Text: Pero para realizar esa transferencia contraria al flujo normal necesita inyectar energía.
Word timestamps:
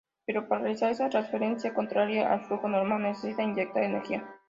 Pero 0.25 0.47
para 0.47 0.61
realizar 0.61 0.89
esa 0.89 1.11
transferencia 1.11 1.75
contraria 1.75 2.33
al 2.33 2.41
flujo 2.47 2.67
normal 2.67 3.03
necesita 3.03 3.43
inyectar 3.43 3.83
energía. 3.83 4.25